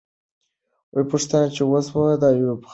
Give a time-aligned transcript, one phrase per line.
[1.11, 2.67] پوښتنه چې وسوه، د ایوب خان وه.